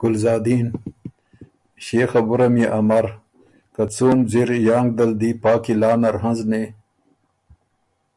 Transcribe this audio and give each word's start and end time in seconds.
ګلزادین: 0.00 0.66
ݭيې 1.84 2.04
خبُره 2.12 2.46
ميې 2.54 2.66
امر 2.78 3.04
که 3.74 3.82
څُون 3.94 4.18
ځِر 4.30 4.48
یانک 4.68 4.88
دل 4.98 5.10
دی 5.20 5.30
پا 5.42 5.52
قلعه 5.64 5.96
نر 6.02 6.16
هنزنی 6.22 6.64